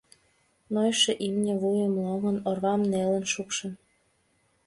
Нойышо 0.73 1.13
имне, 1.25 1.53
вуйым 1.61 1.93
лоҥын, 2.03 2.37
орвам 2.49 2.81
нелын 2.91 3.25
шупшын. 3.33 3.73